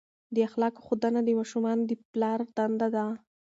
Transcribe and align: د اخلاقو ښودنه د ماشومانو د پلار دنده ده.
د 0.35 0.37
اخلاقو 0.47 0.83
ښودنه 0.87 1.19
د 1.23 1.29
ماشومانو 1.39 1.83
د 1.89 1.91
پلار 2.11 2.39
دنده 2.55 2.87
ده. 2.95 3.05